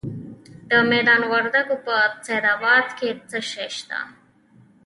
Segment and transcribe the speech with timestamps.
[0.69, 1.95] د میدان وردګو په
[2.25, 3.99] سید اباد کې څه شی شته؟